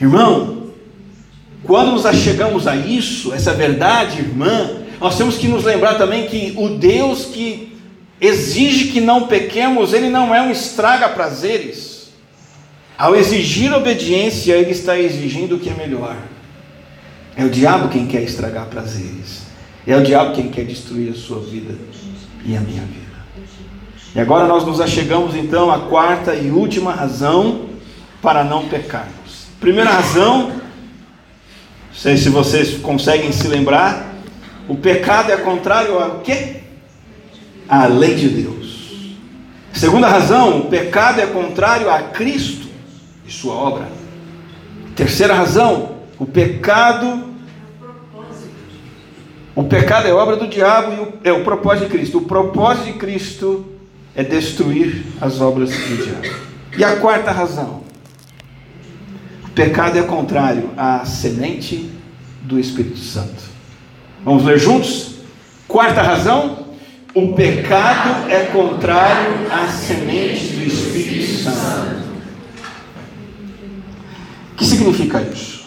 [0.00, 0.64] Irmão,
[1.62, 6.54] quando nos achegamos a isso, essa verdade, irmã, nós temos que nos lembrar também que
[6.56, 7.75] o Deus que
[8.20, 12.10] exige que não pequemos, ele não é um estraga prazeres.
[12.96, 16.16] Ao exigir obediência, ele está exigindo o que é melhor.
[17.36, 19.42] É o diabo quem quer estragar prazeres.
[19.86, 21.74] É o diabo quem quer destruir a sua vida
[22.44, 23.06] e a minha vida.
[24.14, 27.66] E agora nós nos achegamos então à quarta e última razão
[28.22, 29.46] para não pecarmos.
[29.60, 30.60] Primeira razão, não
[31.92, 34.14] sei se vocês conseguem se lembrar,
[34.66, 36.62] o pecado é contrário ao quê?
[37.68, 39.16] À lei de Deus.
[39.72, 42.66] Segunda razão, o pecado é contrário a Cristo
[43.26, 43.88] e sua obra.
[44.94, 47.24] Terceira razão, o pecado.
[49.54, 52.18] O pecado é obra do diabo e o, é o propósito de Cristo.
[52.18, 53.66] O propósito de Cristo
[54.14, 56.36] é destruir as obras do diabo.
[56.78, 57.82] E a quarta razão,
[59.44, 61.90] o pecado é contrário à semente
[62.42, 63.42] do Espírito Santo.
[64.24, 65.16] Vamos ler juntos?
[65.68, 66.65] Quarta razão,
[67.16, 72.04] o pecado é contrário à semente do Espírito Santo.
[74.52, 75.64] O que significa isso?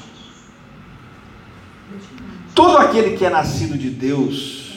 [2.53, 4.75] Todo aquele que é nascido de Deus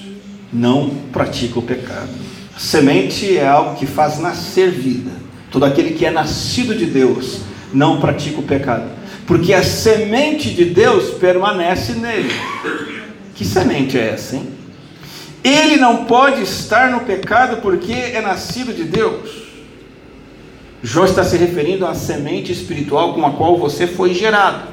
[0.50, 2.08] não pratica o pecado.
[2.56, 5.10] semente é algo que faz nascer vida.
[5.50, 8.90] Todo aquele que é nascido de Deus não pratica o pecado.
[9.26, 12.32] Porque a semente de Deus permanece nele.
[13.34, 14.61] Que semente é essa, hein?
[15.42, 19.42] Ele não pode estar no pecado porque é nascido de Deus.
[20.82, 24.68] Jó está se referindo à semente espiritual com a qual você foi gerado.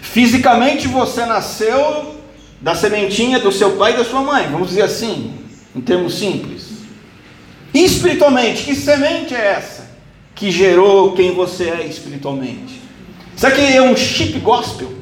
[0.00, 2.16] Fisicamente você nasceu
[2.60, 5.34] da sementinha do seu pai e da sua mãe, vamos dizer assim,
[5.74, 6.68] em termos simples.
[7.74, 9.90] E espiritualmente, que semente é essa
[10.34, 12.80] que gerou quem você é espiritualmente?
[13.34, 15.01] Será que é um chip gospel?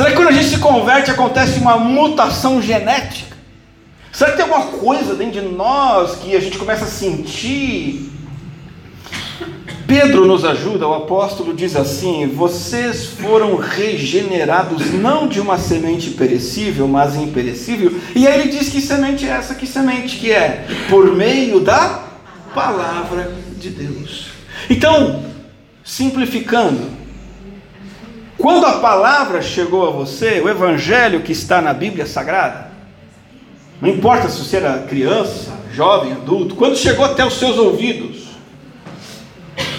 [0.00, 3.36] Será que quando a gente se converte acontece uma mutação genética?
[4.10, 8.10] Será que tem alguma coisa dentro de nós que a gente começa a sentir?
[9.86, 16.88] Pedro nos ajuda, o apóstolo diz assim: Vocês foram regenerados não de uma semente perecível,
[16.88, 17.94] mas imperecível.
[18.16, 19.54] E aí ele diz que semente é essa?
[19.54, 20.66] Que semente que é?
[20.88, 22.04] Por meio da
[22.54, 24.28] palavra de Deus.
[24.70, 25.22] Então,
[25.84, 26.99] simplificando,
[28.40, 32.70] quando a palavra chegou a você, o evangelho que está na Bíblia Sagrada,
[33.80, 38.28] não importa se você era criança, jovem, adulto, quando chegou até os seus ouvidos,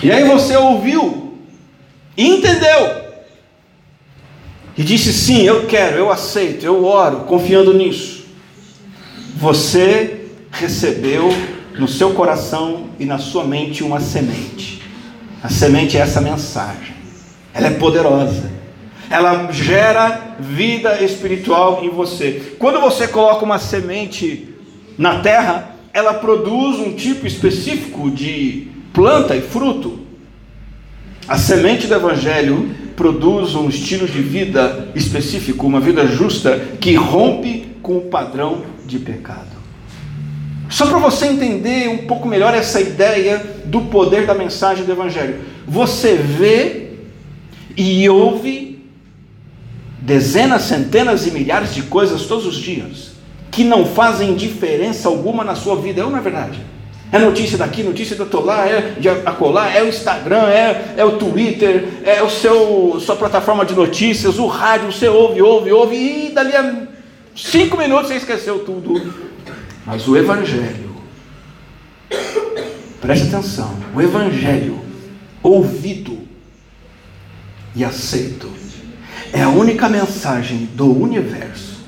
[0.04, 1.38] e aí você ouviu,
[2.16, 3.02] e entendeu,
[4.78, 8.26] e disse: sim, eu quero, eu aceito, eu oro, confiando nisso.
[9.36, 11.30] Você recebeu
[11.78, 14.82] no seu coração e na sua mente uma semente.
[15.44, 17.01] A semente é essa mensagem.
[17.54, 18.62] Ela é poderosa
[19.12, 22.56] ela gera vida espiritual em você.
[22.58, 24.56] Quando você coloca uma semente
[24.98, 30.00] na terra, ela produz um tipo específico de planta e fruto.
[31.28, 37.68] A semente do Evangelho produz um estilo de vida específico, uma vida justa que rompe
[37.82, 39.60] com o padrão de pecado.
[40.70, 45.42] Só para você entender um pouco melhor essa ideia do poder da mensagem do Evangelho.
[45.68, 46.81] Você vê
[47.76, 48.84] e ouve
[50.00, 53.12] dezenas, centenas e milhares de coisas todos os dias
[53.52, 56.60] que não fazem diferença alguma na sua vida, é ou não é verdade?
[57.12, 61.18] É notícia daqui, notícia outro lá, é de acolá, é o Instagram, é, é o
[61.18, 66.32] Twitter, é o seu sua plataforma de notícias, o rádio, você ouve, ouve, ouve, e
[66.32, 66.88] dali a
[67.36, 69.14] cinco minutos você esqueceu tudo.
[69.86, 70.96] Mas o Evangelho,
[73.02, 74.80] preste atenção, o Evangelho,
[75.44, 76.21] ouvido
[77.76, 78.50] e aceito,
[79.34, 81.82] é a única mensagem do universo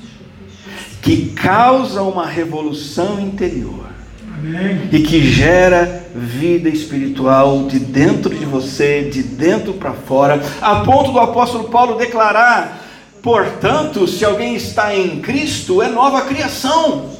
[1.02, 3.90] que causa uma revolução interior
[4.38, 4.88] Amém.
[4.90, 11.12] e que gera vida espiritual de dentro de você, de dentro para fora, a ponto
[11.12, 12.82] do apóstolo Paulo declarar:
[13.22, 17.10] portanto, se alguém está em Cristo, é nova criação.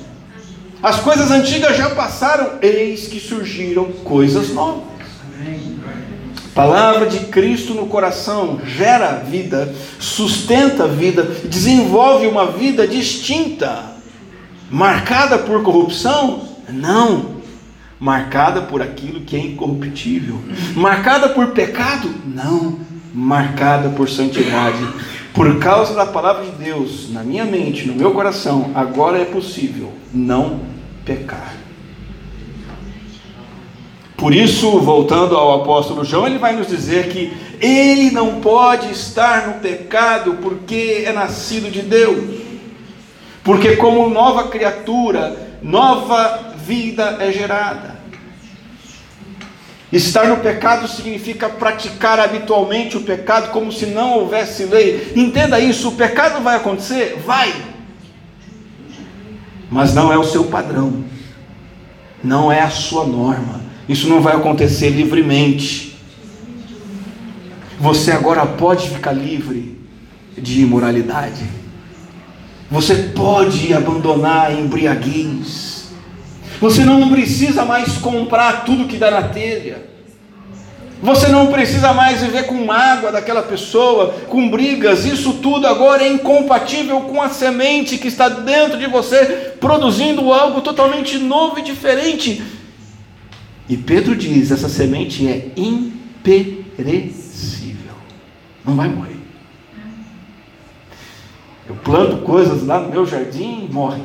[0.83, 4.85] As coisas antigas já passaram, eis que surgiram coisas novas.
[6.55, 13.83] Palavra de Cristo no coração gera vida, sustenta a vida, desenvolve uma vida distinta,
[14.71, 16.49] marcada por corrupção?
[16.69, 17.39] Não,
[17.99, 20.41] marcada por aquilo que é incorruptível,
[20.77, 22.09] marcada por pecado?
[22.25, 22.79] Não,
[23.13, 24.87] marcada por santidade.
[25.35, 29.93] Por causa da palavra de Deus na minha mente, no meu coração, agora é possível
[30.13, 30.61] não
[31.05, 31.64] pecar.
[34.17, 39.49] Por isso, voltando ao apóstolo João, ele vai nos dizer que ele não pode estar
[39.49, 42.41] no pecado porque é nascido de Deus.
[43.43, 47.95] Porque, como nova criatura, nova vida é gerada.
[49.93, 55.13] Estar no pecado significa praticar habitualmente o pecado como se não houvesse lei.
[55.15, 57.21] Entenda isso: o pecado vai acontecer?
[57.25, 57.53] Vai.
[59.71, 61.05] Mas não é o seu padrão,
[62.23, 65.97] não é a sua norma isso não vai acontecer livremente.
[67.79, 69.79] Você agora pode ficar livre
[70.37, 71.45] de imoralidade.
[72.71, 75.93] Você pode abandonar embriaguez.
[76.61, 79.95] Você não precisa mais comprar tudo que dá na telha.
[81.03, 85.05] Você não precisa mais viver com mágoa daquela pessoa, com brigas.
[85.05, 90.63] Isso tudo agora é incompatível com a semente que está dentro de você, produzindo algo
[90.63, 92.43] totalmente novo e diferente.
[93.69, 96.65] E Pedro diz: essa semente é imperecível,
[98.65, 99.17] não vai morrer.
[101.67, 104.03] Eu planto coisas lá no meu jardim e morre.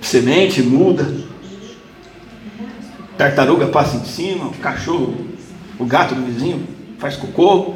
[0.00, 1.12] Semente muda,
[3.18, 5.14] tartaruga passa em cima, o cachorro,
[5.78, 6.64] o gato do vizinho
[6.98, 7.74] faz cocô.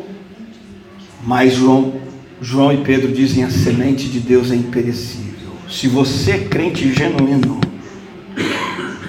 [1.24, 2.00] Mas João,
[2.40, 5.50] João e Pedro dizem: a semente de Deus é imperecível.
[5.68, 7.60] Se você é crente genuíno,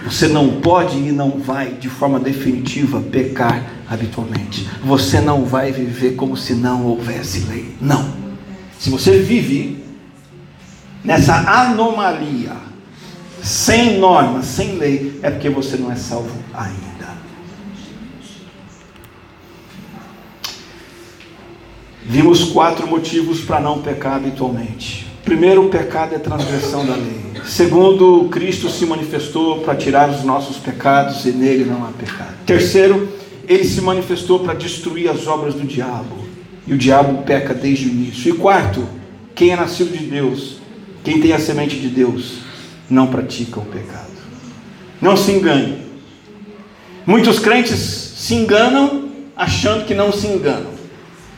[0.09, 4.67] você não pode e não vai, de forma definitiva, pecar habitualmente.
[4.83, 7.75] Você não vai viver como se não houvesse lei.
[7.79, 8.11] Não.
[8.79, 9.83] Se você vive
[11.03, 12.53] nessa anomalia,
[13.43, 17.09] sem norma, sem lei, é porque você não é salvo ainda.
[22.03, 25.08] Vimos quatro motivos para não pecar habitualmente.
[25.29, 27.21] Primeiro, o pecado é transgressão da lei.
[27.45, 32.33] Segundo, Cristo se manifestou para tirar os nossos pecados e nele não há pecado.
[32.47, 33.07] Terceiro,
[33.47, 36.17] ele se manifestou para destruir as obras do diabo.
[36.65, 38.33] E o diabo peca desde o início.
[38.33, 38.83] E quarto,
[39.35, 40.57] quem é nascido de Deus,
[41.03, 42.39] quem tem a semente de Deus,
[42.89, 44.09] não pratica o pecado.
[44.99, 45.77] Não se engane.
[47.05, 47.77] Muitos crentes
[48.17, 50.78] se enganam achando que não se enganam.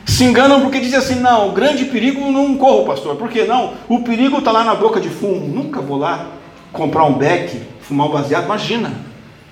[0.04, 3.16] Se enganam porque dizem assim: não, o grande perigo não corro, pastor.
[3.16, 3.74] Por que não?
[3.88, 5.46] O perigo está lá na boca de fumo.
[5.46, 6.28] Nunca vou lá
[6.72, 8.44] comprar um beck, fumar um baseado.
[8.44, 8.92] Imagina,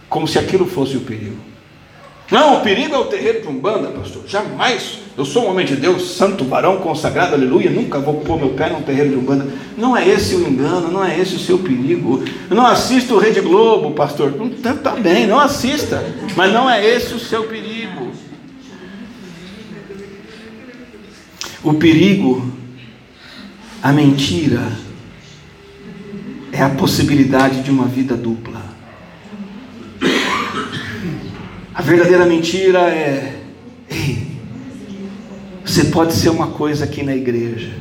[0.08, 1.50] como se aquilo fosse o perigo.
[2.30, 4.22] Não, o perigo é o terreiro de Umbanda, pastor.
[4.26, 5.00] Jamais.
[5.18, 7.68] Eu sou um homem de Deus, santo varão, consagrado, aleluia.
[7.68, 9.48] Nunca vou pôr meu pé num terreiro de Umbanda.
[9.76, 12.22] Não é esse o engano, não é esse o seu perigo.
[12.48, 14.32] Eu não assisto Rede Globo, pastor.
[14.56, 16.04] Está tá bem, não assista.
[16.36, 17.69] Mas não é esse o seu perigo.
[21.62, 22.50] O perigo,
[23.82, 24.72] a mentira,
[26.50, 28.62] é a possibilidade de uma vida dupla.
[31.74, 33.42] A verdadeira mentira é:
[33.90, 34.26] ei,
[35.62, 37.74] você pode ser uma coisa aqui na igreja,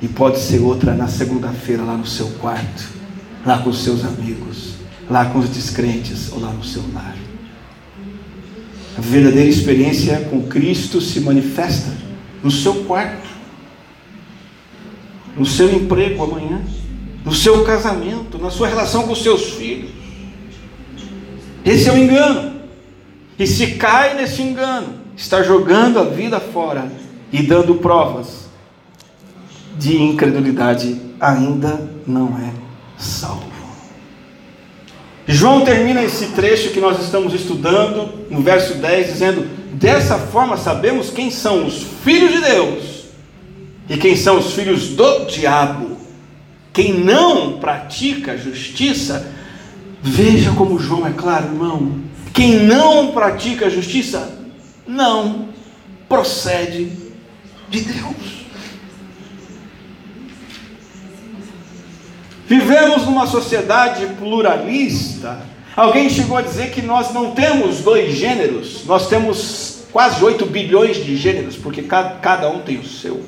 [0.00, 2.88] e pode ser outra na segunda-feira, lá no seu quarto,
[3.44, 4.74] lá com os seus amigos,
[5.10, 7.16] lá com os descrentes ou lá no seu lar.
[8.96, 12.07] A verdadeira experiência com Cristo se manifesta
[12.42, 13.28] no seu quarto,
[15.36, 16.62] no seu emprego amanhã,
[17.24, 19.90] no seu casamento, na sua relação com os seus filhos.
[21.64, 22.58] Esse é o engano.
[23.38, 26.90] E se cai nesse engano, está jogando a vida fora
[27.32, 28.48] e dando provas
[29.78, 32.52] de incredulidade, ainda não é
[32.96, 33.48] salvo.
[35.26, 41.10] João termina esse trecho que nós estamos estudando, no verso 10, dizendo: Dessa forma sabemos
[41.10, 43.04] quem são os filhos de Deus
[43.88, 45.98] e quem são os filhos do diabo.
[46.72, 49.32] Quem não pratica justiça,
[50.02, 52.00] veja como João é claro, irmão.
[52.32, 54.38] Quem não pratica justiça
[54.86, 55.48] não
[56.08, 56.92] procede
[57.68, 58.38] de Deus.
[62.46, 65.40] Vivemos numa sociedade pluralista.
[65.78, 70.96] Alguém chegou a dizer que nós não temos dois gêneros, nós temos quase 8 bilhões
[70.96, 73.24] de gêneros, porque cada um tem o seu.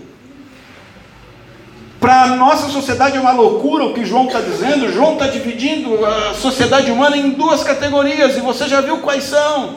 [2.01, 4.93] Para a nossa sociedade é uma loucura o que João está dizendo.
[4.93, 9.77] João está dividindo a sociedade humana em duas categorias, e você já viu quais são.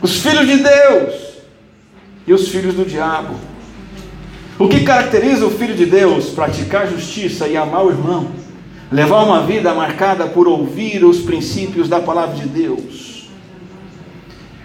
[0.00, 1.14] Os filhos de Deus
[2.26, 3.34] e os filhos do diabo.
[4.58, 6.30] O que caracteriza o filho de Deus?
[6.30, 8.39] Praticar justiça e amar o irmão.
[8.90, 13.28] Levar uma vida marcada por ouvir os princípios da palavra de Deus.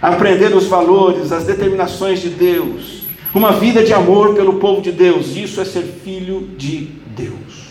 [0.02, 3.02] Aprender os valores, as determinações de Deus.
[3.34, 5.36] Uma vida de amor pelo povo de Deus.
[5.36, 7.66] Isso é ser filho de Deus.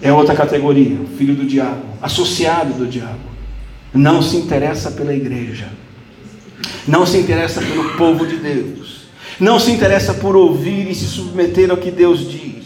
[0.00, 3.36] É outra categoria, filho do diabo, associado do diabo.
[3.92, 5.68] Não se interessa pela igreja
[6.86, 9.06] não se interessa pelo povo de Deus,
[9.40, 12.65] não se interessa por ouvir e se submeter ao que Deus diz.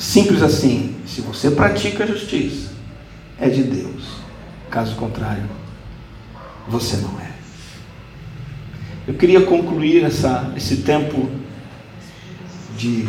[0.00, 2.70] Simples assim, se você pratica a justiça,
[3.38, 4.04] é de Deus,
[4.70, 5.44] caso contrário,
[6.66, 7.30] você não é.
[9.06, 11.28] Eu queria concluir essa, esse tempo
[12.78, 13.06] de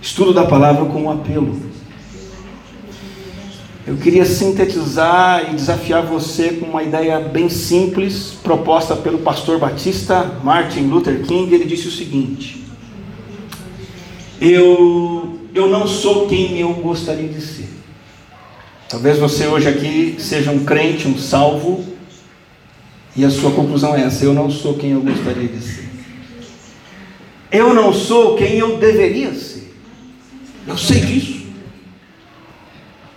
[0.00, 1.60] estudo da palavra com um apelo.
[3.86, 10.24] Eu queria sintetizar e desafiar você com uma ideia bem simples, proposta pelo pastor batista
[10.42, 11.54] Martin Luther King.
[11.54, 12.64] Ele disse o seguinte:
[14.40, 17.68] Eu, eu não sou quem eu gostaria de ser.
[18.88, 21.84] Talvez você hoje aqui seja um crente, um salvo,
[23.16, 25.88] e a sua conclusão é essa: Eu não sou quem eu gostaria de ser.
[27.52, 29.72] Eu não sou quem eu deveria ser.
[30.66, 31.44] Eu sei disso.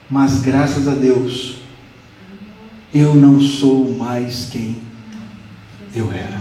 [0.10, 1.58] Mas graças a Deus,
[2.94, 4.78] eu não sou mais quem
[5.96, 6.40] eu era.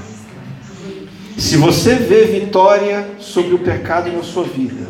[1.39, 4.87] Se você vê vitória sobre o pecado na sua vida,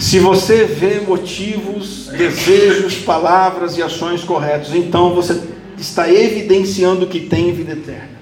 [0.00, 5.38] se você vê motivos, desejos, palavras e ações corretos, então você
[5.76, 8.18] está evidenciando que tem vida eterna.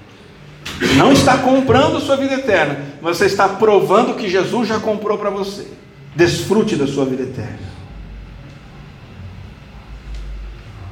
[0.97, 5.67] Não está comprando sua vida eterna, você está provando que Jesus já comprou para você.
[6.13, 7.69] Desfrute da sua vida eterna.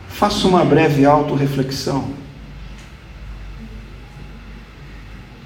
[0.07, 2.11] Faça uma breve autorreflexão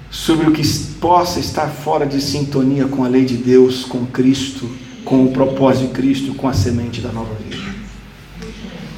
[0.08, 0.62] sobre o que
[1.00, 4.70] possa estar fora de sintonia com a lei de Deus, com Cristo,
[5.04, 7.72] com o propósito de Cristo, com a semente da nova vida.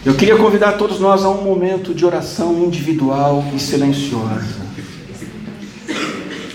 [0.04, 4.64] Eu queria convidar todos nós a um momento de oração individual e silenciosa.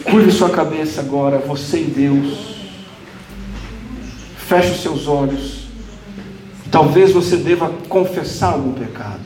[0.03, 2.55] Curve sua cabeça agora, você e Deus.
[4.37, 5.67] Feche os seus olhos.
[6.69, 9.21] Talvez você deva confessar algum pecado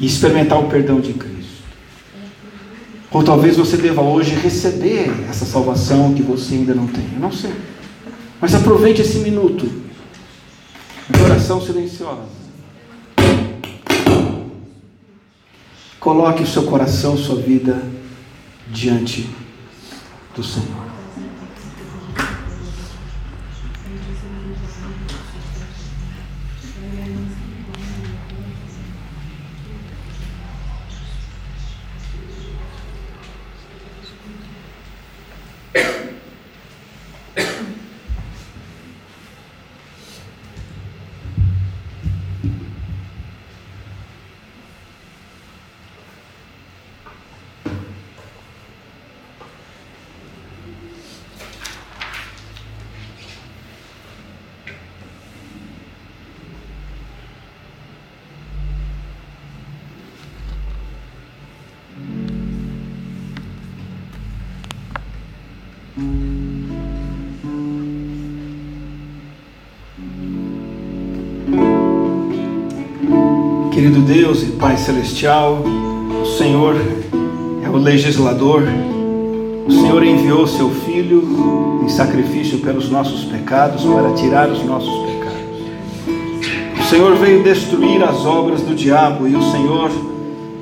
[0.00, 1.40] e experimentar o perdão de Cristo.
[3.12, 7.04] Ou talvez você deva hoje receber essa salvação que você ainda não tem.
[7.12, 7.52] Eu não sei.
[8.40, 9.66] Mas aproveite esse minuto
[11.10, 12.40] de oração silenciosa.
[15.98, 17.82] Coloque o seu coração, sua vida
[18.68, 19.28] diante
[20.34, 20.79] do Senhor.
[73.80, 76.76] Querido Deus e Pai Celestial, o Senhor
[77.64, 78.62] é o legislador,
[79.66, 85.62] o Senhor enviou seu Filho em sacrifício pelos nossos pecados, para tirar os nossos pecados.
[86.78, 89.90] O Senhor veio destruir as obras do diabo e o Senhor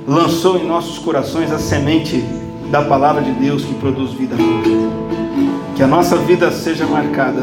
[0.06, 2.22] lançou em nossos corações a semente
[2.70, 4.70] da palavra de Deus que produz vida nova.
[5.74, 7.42] Que a nossa vida seja marcada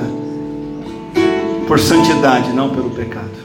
[1.67, 3.44] por santidade, não pelo pecado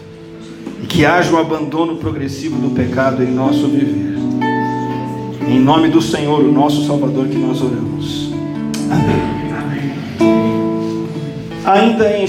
[0.89, 4.19] que haja um abandono progressivo do pecado em nosso viver.
[5.49, 8.33] Em nome do Senhor, o nosso Salvador, que nós oramos.
[8.91, 9.31] Amém.
[11.65, 12.27] Ainda em